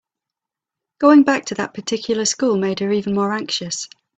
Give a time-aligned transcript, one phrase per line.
[0.99, 3.87] Going back to that particular school made her even more anxious.